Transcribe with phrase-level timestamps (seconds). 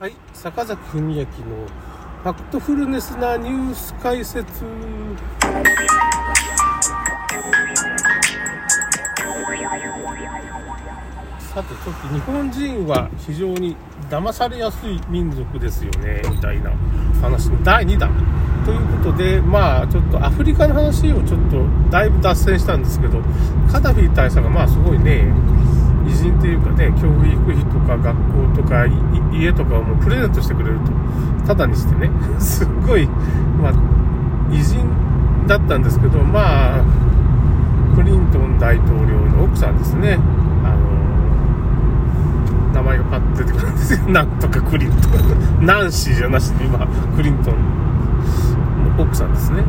[0.00, 4.42] はい、坂崎文明のファクトフルネスなニュース解説。
[11.38, 13.76] さて、ちょっと日本人は非常に
[14.10, 16.72] 騙されやすい民族ですよね、みたいな
[17.22, 18.10] 話の第2弾。
[18.64, 23.22] ということで、まあ、ちょっとアフリカの話をちょっとだいぶ脱線したんですけど、
[23.70, 25.32] カダフィ大佐がまあすごいね、
[26.06, 28.86] 偉人というかね、教育費とか学校とか
[29.32, 33.08] 家とかをもうプレゼントしてくれると、ただにしてね、 すっごい、
[33.60, 33.72] まあ、
[34.50, 34.86] 偉人
[35.46, 36.82] だったんですけど、まあ、
[37.94, 40.18] クリントン大統領の奥さんですね、
[40.64, 40.94] あの
[42.74, 44.00] 名前がパッと出てくるんですよ。
[44.12, 44.96] なんとかクリント
[45.62, 45.66] ン。
[45.66, 47.54] ナンシーじゃなしに今、クリントン
[48.96, 49.62] の奥さんですね。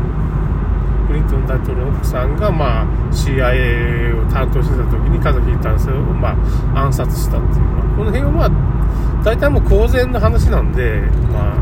[1.16, 6.36] リントン大統領の奥さんが、まあ、CIA を担当してた時にカザフィ男性を、ま
[6.76, 7.66] あ、暗殺したっていう、
[7.98, 11.02] この辺はまあ、大体もう公然の話なんで、
[11.32, 11.56] ま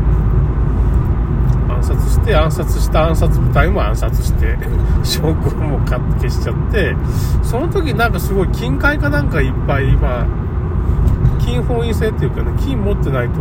[1.70, 4.58] あ、暗殺して、暗殺した暗殺部隊も暗殺して、
[5.04, 6.96] 証拠も消しちゃって、
[7.42, 10.26] その時なんかすごい金塊かなんかいっぱい、まあ、
[11.38, 13.34] 金本位制っていうかね、金持ってないと、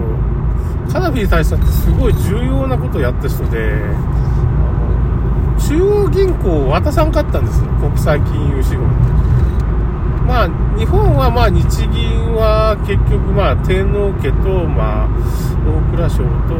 [0.91, 3.73] カダフィ大佐ってすごい重要なことをやった人で、
[5.73, 8.85] 中央銀行を渡さんかったんです、国際金融資本
[10.27, 15.09] まあ、日本はまあ日銀は結局まあ天皇家とまあ
[15.65, 16.53] 大蔵省と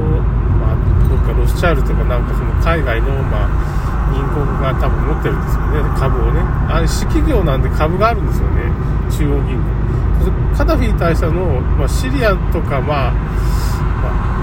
[0.58, 6.42] まあどっかロスチャールとかなんかその海外のまあ銀行が多分持ってるんですよね、株をね。
[6.74, 8.66] あれ、私企業なんで株があるんですよね、
[9.14, 10.58] 中央銀行。
[10.58, 13.14] カダフィ大佐の、まあ、シリアとか、まあ、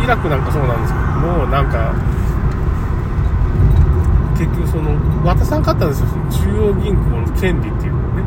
[0.03, 1.93] イラクなんかそうなんですけども、なんか、
[4.41, 8.23] 結局その、渡さんかったんですよ、中央銀行の権利っていうのをね。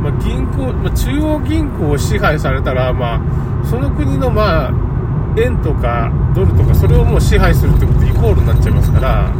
[0.00, 4.72] まあ、銀行、まあ、中央銀行を支配されたら、まあ、その国の、まあ、
[5.36, 9.30] 円とかドルとか、それをもう支配するってことイコールになっちゃいますから、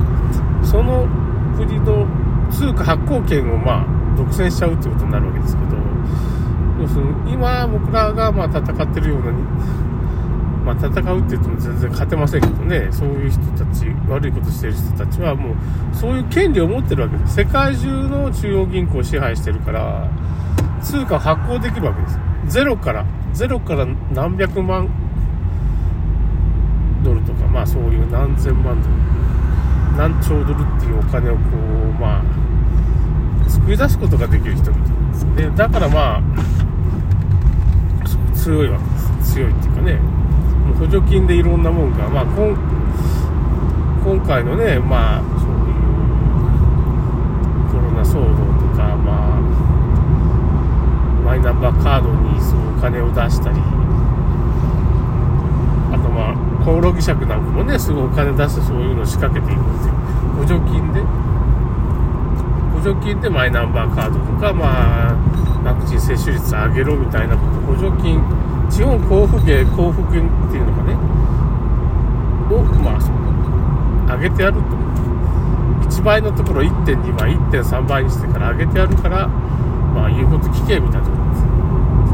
[0.62, 1.08] その
[1.56, 2.06] 国の
[2.50, 5.76] 通貨発行権を、まあ、独占しちゃうってことになるわけですけど、
[6.82, 9.32] 要するに今、僕らが、まあ、戦ってるような、
[10.62, 15.56] まあ、戦うって言っても全然勝てませんけどね、そういう人たち、悪いことしてる人たちはもう、
[15.92, 17.36] そういう権利を持ってるわけです。
[17.36, 20.08] 世界中の中央銀行を支配してるから、
[20.82, 22.18] 通貨発行できるわけです。
[22.46, 24.88] ゼロから、ゼロから何百万
[27.02, 28.94] ドルとか、まあそういう何千万ドル、
[29.96, 31.40] 何兆ドルっていうお金をこ
[31.96, 35.50] う、まあ、作り出すことができる人々ですね。
[35.56, 36.22] だからまあ、
[38.34, 39.34] 強いわけです。
[39.34, 40.21] 強いっていうかね。
[40.78, 42.56] 補助金でいろんなもんが、まあ、今
[44.04, 45.82] 今回のね、まあ、そういう
[47.70, 49.40] コロナ騒動とか、まあ、
[51.24, 53.60] マイナンバーカードにそうお金を出したり、
[55.92, 59.94] あとまあ、コオロギ尺なんかもね、すごいお金出してそういうのを仕掛けていくんですよ。
[60.36, 61.00] 補助金で。
[62.74, 65.14] 補助金でマイナンバーカードとか、まあ、
[65.64, 68.20] ワクチン接種率上げろみたいなこと、補助金、
[68.70, 71.22] 地方交付税、交付金っていうのがね、
[72.52, 74.82] を、まあ、上げてやると。
[75.88, 81.42] 1倍のところ1.2倍、1.3倍にしてから上げてやるから、まあ、言うこと聞けみたいなところです。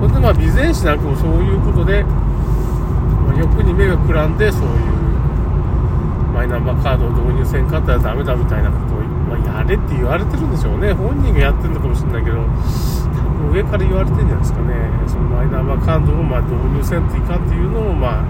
[0.01, 4.69] それでまあ、備前市なんかもそういうことで、まあ、欲に目がくらんで、そういう、
[6.35, 10.93] マイナンバーカードを導入せんかったらダメだみたいなことを、まあ、やれって言われてるんでしょうね。
[10.93, 12.39] 本人がやってるのかもしれないけど、
[13.53, 14.75] 上から言われてんじゃないですかね。
[15.07, 18.25] そのマイナンバーカードをまあ導入せんといかんっていうのを、まあ、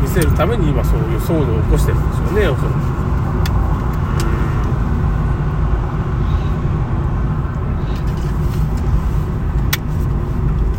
[0.00, 2.74] 見せるために今そういう騒動を起こしてるんでしょうね、おそらく。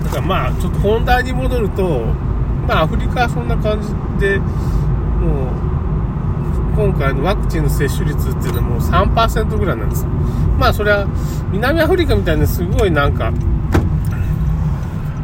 [0.06, 2.06] だからまあ、ちょっと本題に戻ると、
[2.68, 4.46] まあ、アフリカはそんな感じで、も
[5.46, 5.64] う、
[6.76, 10.08] 今回のワクチンの接種率っていうのはもう3%ぐらいなんです。
[10.58, 11.06] まあそれは
[11.52, 13.34] 南アフリカみたいなすごいなんか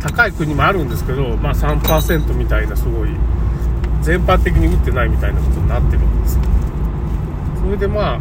[0.02, 3.10] 高い国もあるんですけど、まあ3%みたいなすごい
[4.02, 6.40] 全般的に打ってないみたいなことになってるわけです。
[7.62, 8.20] それでまあ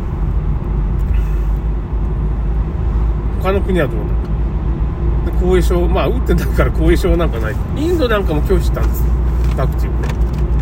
[3.42, 4.10] 他の国はどうなの？
[4.10, 4.18] か。
[5.40, 7.54] で後遺症、まあ打ってないから後遺症なんかない。
[7.76, 9.06] インドなんかも拒否したんですよ。
[9.56, 9.92] ワクチンを。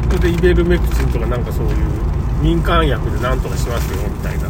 [0.08, 1.74] それでイベルメクチンとかなんかそういう
[2.42, 4.48] 民間薬でなんとかしますよみたいな、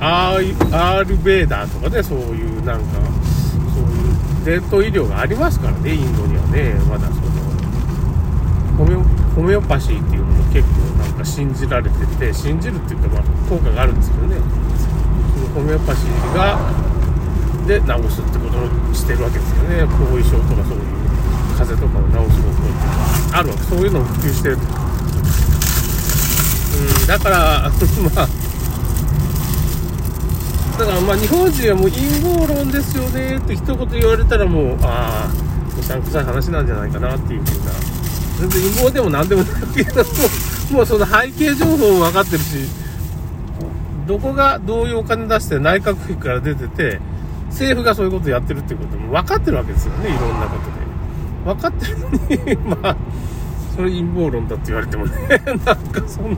[0.00, 2.84] アールベーダーとかねそういうなんか
[3.74, 3.84] そう
[4.52, 7.20] いう伝統医療がありますからねインドにはねまだその
[8.76, 8.94] ホメ
[9.34, 14.36] ホメオパシーっていうのも結構なんか信じられてて信じるっていうかまあ効果があるんですけどね。
[15.34, 16.58] そのホメオパシーが
[17.66, 19.82] で治すってことをしてるわけですよね。
[19.84, 20.84] 後遺症とかそういう
[21.56, 22.74] 風邪とかを治す方法と
[23.32, 23.62] かあるわけ。
[23.62, 24.62] そういうのを普及してると。
[24.62, 27.70] うんだから
[28.14, 28.28] まあ
[30.78, 38.04] だからまあ日本人はもう陰謀論ですよねって一言言われたらもうああうさんくさい話なんじゃないかなっていうふうな。
[38.40, 40.10] 全然陰謀でも何でもないけども
[40.72, 42.68] もうその背景情報も分かってるし
[44.06, 47.00] どこがどういうお金出して内閣府から出てて
[47.50, 50.84] 政府がそういうことやってるっていうことも分かってるわけですよねいろんなことで。
[51.44, 52.96] 分かってるのに まあ
[53.76, 55.12] それ陰謀論だって言われてもね
[55.46, 56.36] なんかその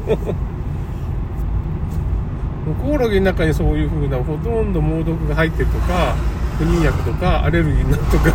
[2.74, 6.16] コオロギの中にそういう風なほとんど猛毒が入ってるとか
[6.58, 8.32] 不妊薬とかアレルギーなるとか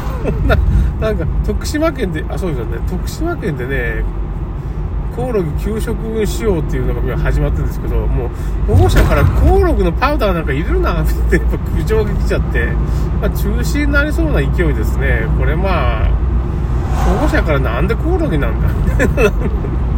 [1.00, 2.78] ななんか徳島県であそうですよね。
[2.90, 4.04] 徳島県でね
[5.16, 8.30] コオロギ給食しようっていうのが始まってるんですけども
[8.70, 12.68] う保護者からコオロギのパウダーなんか入れるなってやっぱ苦情が来ちゃって、
[13.20, 15.28] まあ、中止になりそうな勢いですね。
[15.38, 16.10] これまあ
[16.92, 18.68] 保護者からなんでコオロギなんだ
[19.04, 19.08] 一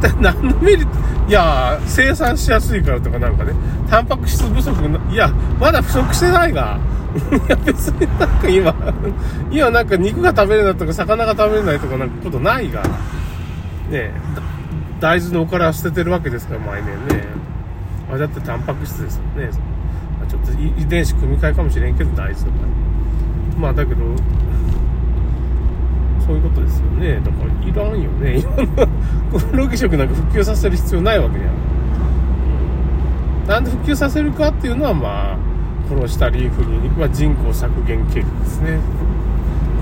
[0.00, 3.52] 体何のメリットいや生産しやすいからとかなんかね。
[3.88, 4.72] タンパク質不足
[5.12, 5.28] いや
[5.58, 6.78] まだ不足してないが。
[7.16, 8.74] いや別になんか今
[9.50, 12.82] 今なんか肉が食べれないとか魚が食べれないとかなんかことないが。
[13.90, 14.10] ね
[15.00, 17.24] 大豆のおから捨ててるわけですから毎年ね。
[18.10, 19.16] あれだってタンパク質です。
[19.16, 19.50] よね
[20.28, 22.50] ちょっと遺伝子組み換えかもしれんけど大豆とか
[23.58, 24.02] まあだけど
[26.26, 27.20] そういうことですよね。
[27.20, 28.38] だからいらんよね。
[28.38, 28.66] 今の
[29.30, 31.52] コオロギ食なんか復旧させる必要ないわけじゃん、
[33.46, 35.38] なんで復旧させるかっていうのはまあ
[35.88, 38.80] 殺したり不妊、まあ、人口削減計画ですね。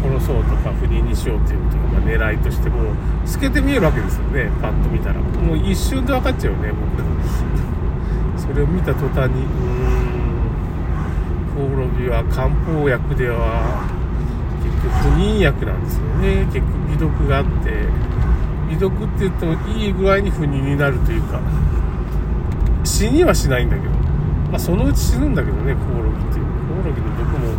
[0.02, 2.92] 殺そうとか不妊にしようっていうことが、まあ、狙いとしても
[3.24, 4.50] 透けて見えるわけですよね。
[4.60, 5.14] パッと見たら。
[5.14, 7.02] もう一瞬で分かっちゃうよね僕。
[8.38, 9.50] それを見た途端にうー
[10.10, 10.24] ん。
[11.54, 13.88] コオロギは漢方薬では
[14.88, 16.44] 不妊薬なんですよね。
[16.46, 17.50] 結局微毒があって。
[18.70, 21.40] 微毒って言ってもいい具合に不妊になるというか。
[22.84, 23.90] 死にはしないんだけど、
[24.50, 26.44] まあ、そのうち死ぬんだけどねコオロギっていう。
[26.44, 27.54] コオロギの毒も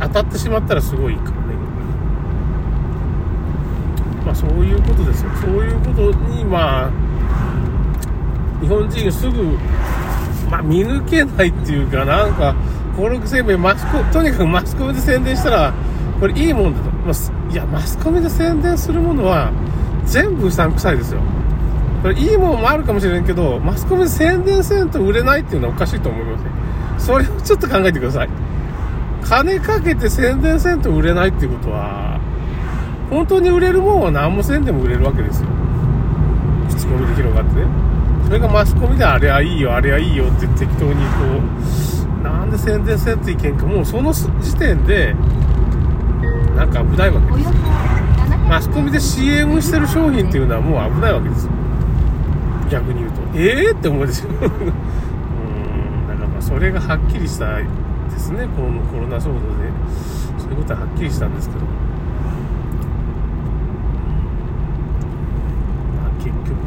[0.00, 1.36] 当たってしまったらすごいからね。
[4.24, 5.30] まあそういうことですよ。
[5.40, 6.90] そういうことにまあ
[8.60, 9.42] 日本人がすぐ、
[10.50, 12.54] まあ、見抜けないっていうかなんか
[12.96, 15.74] 登録生命マスコとにかくマスコミで宣伝したら
[16.20, 19.52] これいいもんだと、まあ、いやマスコミで宣伝するものは
[20.04, 21.20] 全部うさんくさいですよ。
[22.02, 26.50] これいいもんもあるかもしれんけどマスコミで宣伝せんと売れないっていうのはおかしいと思いますね
[26.98, 28.28] それをちょっと考えてください。
[29.24, 32.20] 金かけて宣伝せんと売れないっていうことは
[33.10, 35.48] 本当に売れるもんは何もせんでも売れるわけですよ。
[36.68, 37.66] 口コミで広がってね。
[38.24, 41.00] それがマスコミであれはいいよあれはいいよって適当にこ
[42.20, 43.66] うなんで宣伝せんといけんか。
[43.66, 45.14] もうその時点で
[46.58, 47.50] なんか危ないわけです。
[48.48, 51.46] マスコミで CM してる商品っていうのはもう危ないわけです。
[51.46, 51.52] よ
[52.68, 53.20] 逆に言うと。
[53.38, 54.28] ええー、って思うでしょ。
[54.28, 54.38] うん。
[54.42, 54.44] だ
[56.16, 57.64] からまあそれがはっきりしたで
[58.18, 58.48] すね。
[58.56, 59.38] このコロナ騒動で。
[60.36, 61.60] そういうことははっきりしたんですけど。
[61.60, 61.66] ま
[66.08, 66.58] あ結局。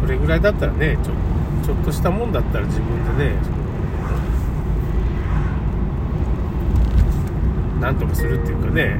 [0.00, 1.12] それぐらいだったらねちょ
[1.66, 3.59] ちょっとしたもんだったら自分でね
[7.80, 8.98] なんとかするっていうかね。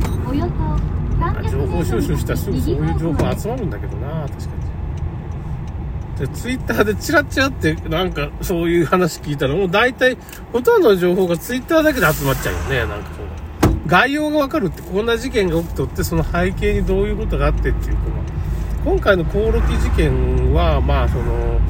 [1.51, 4.39] 情報収集したらすぐそういう情報集まるんだけどな確か
[6.19, 6.27] に。
[6.27, 10.17] でツイッターでチラチラってなんかそういう話聞いたらもう大体
[10.53, 12.79] ほとんどの情報がツイッターだけで集まっちゃうよね。
[12.87, 13.27] なんかそう
[13.87, 18.03] 概要がわかるってこんな事件が起きとってその背景にどういうことがあってっていうか、
[18.85, 21.61] 今回のコオロギ事件はまあその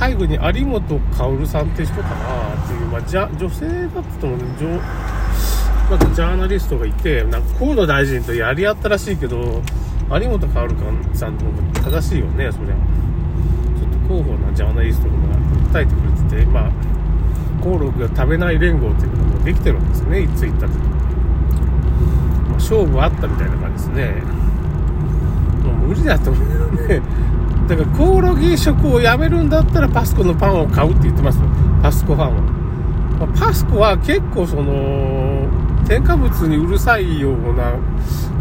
[0.00, 4.58] 背後に有本薫さんって人かなっていう、まあ、じゃ女性だったと思うんで
[5.92, 9.60] まずジャーナリストがいて、なんか河野大臣とやり合ったらしいけど、
[10.10, 10.74] 有本薫
[11.14, 12.74] さんの方が正しいよね、そりゃ。
[12.74, 15.14] ちょっと広報なジャーナリストが
[15.70, 16.70] 訴えてくれてて、まあ、
[17.62, 20.78] コオロギが食べない連合っていうのもできてるんですね、ツイッターで。
[20.78, 20.84] ま
[22.52, 24.14] あ、勝負あったみたいな感じですね。
[25.62, 27.02] もう無理だと思うよね。
[27.68, 31.44] だからコオロギ食をやめるんだったらパスコのパンを買うって言ってますよ。
[31.82, 32.40] パスコファンは。
[33.20, 35.21] まあ、パスコは結構その、
[35.92, 37.74] 添加物にうるさいような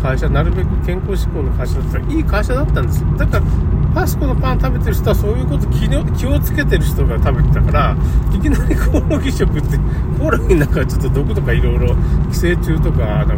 [0.02, 3.08] 会社、なるべく健康志向の会社だったらいい会社だったんですよ。
[3.18, 3.46] だから、
[3.94, 7.98] パスコのパン食べてる人はそういうこと気気をつけてる人が食べてたから、
[8.34, 9.78] いきなりコオロギ食って、
[10.18, 11.94] コオロギの中はちょっと毒とかいろいろ
[12.32, 13.36] 寄生虫とか、なんか、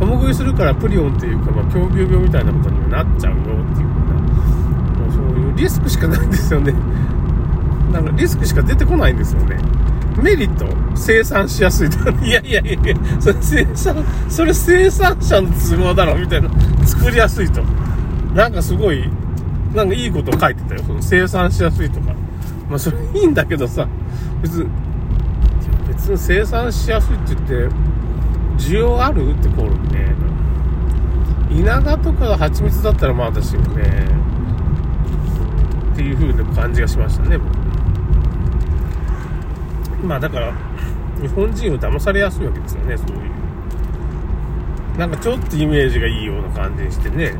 [0.00, 6.72] 共食いするからプリオンっていうか、まあ、狂牛病みたいなことになっちゃうよっていうもうそういうリスクしかないんですよね。
[7.92, 9.58] なんかリスクしか出てこないんですよね。
[10.16, 11.88] メリット生産しやすい。
[12.22, 16.50] いやいやいやいや、それ生産、それ生産者の都合だろ、みたいな。
[16.84, 17.62] 作りやすいと。
[18.34, 19.08] なんかすごい、
[19.74, 20.82] なんかいいこと書いてたよ。
[20.86, 22.14] その生産しやすいとか。
[22.68, 23.88] まあそれいいんだけどさ、
[24.42, 24.70] 別に、
[25.88, 27.74] 別に生産しやすいって言って、
[28.58, 30.14] 需要あるってコールね。
[31.50, 34.06] 稲賀とかが蜂蜜だったらまあ私もね、
[35.92, 37.59] っていう風な感じがしましたね、僕。
[40.02, 40.52] まあだから、
[41.20, 44.98] 日本人を騙されやすいわけですよね、そういう。
[44.98, 47.34] なんかちょっとイメージがいいような感じにしてね。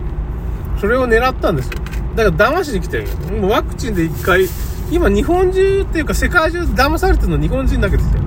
[0.78, 1.78] それを狙ったんですよ。
[2.16, 3.06] だから騙しに来てる。
[3.40, 4.46] もうワクチンで一回、
[4.90, 8.20] 今日本中っていうか世界中騙されてるの日本人だけですよ。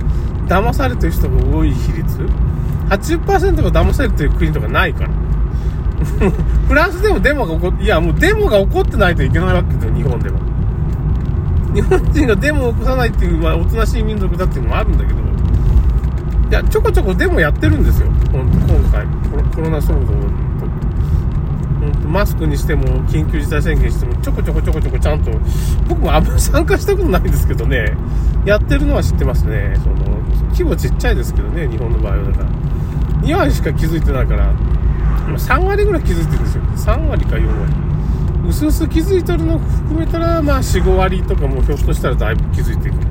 [0.46, 2.18] 騙されてる人が多い比率。
[2.90, 5.10] 80%が騙されてる国とかないから。
[6.68, 10.38] フランスでもデモが起こって、いやもうデモが起こってないといけないわけですよ、日本でも。
[11.74, 15.18] 日本人がデモを起こさないっていう、まあ、おとなしい民族だっていうのもあるんだけど、
[16.50, 18.06] いや、ちょこちょこデモやってるんですよ。
[18.32, 18.44] 今
[18.92, 19.06] 回、
[19.54, 20.44] コロナ騒動と。
[22.08, 25.32] マスクにしても、緊急事態宣言しても、ちょこちょこちょこちょこちゃんと、
[25.88, 27.96] 僕もあんまり参加したことないんですけどね、
[28.44, 29.76] やってるのは知ってますね。
[29.82, 30.20] その、
[30.52, 32.46] 規模ちっちゃいですけどね、日本の場合はだから。
[33.22, 34.52] 2割しか気づいてないから、
[35.36, 36.62] 3割ぐらい気づいてるんですよ。
[36.94, 37.93] 3割か4割。
[38.48, 42.94] うすうす気づいてるの含めたら、まあ4、5割とかもひょっとしたらだいぶ気づいていく。
[42.96, 43.04] ね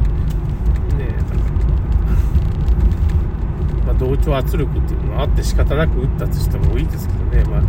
[3.86, 7.44] まあ同調圧力っていうのはあって仕方なく打ったとしてもいいですけどね。
[7.46, 7.64] まあ、打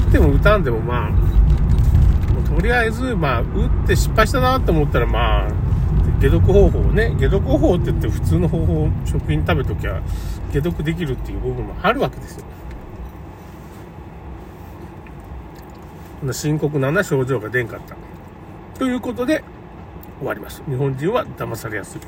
[0.00, 5.50] っても打たんでもまあ、もうとりあえず、まあ、打って失敗したなと思ったら、まあ、
[6.20, 10.02] 解毒方法ね、解毒方法って言って普通の方法、食品食べときゃ
[10.52, 12.44] 解毒できるっていう部分もあるわけですよ。
[16.32, 17.96] 深刻なな症状が出んかった。
[18.78, 19.44] ということで、
[20.18, 20.62] 終わります。
[20.68, 22.00] 日本人は騙されやすい。